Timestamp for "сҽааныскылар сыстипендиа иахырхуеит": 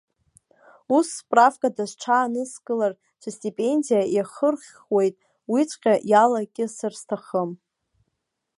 1.91-5.15